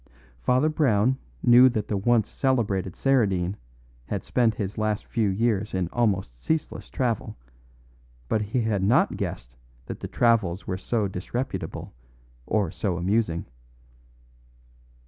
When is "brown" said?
0.69-1.19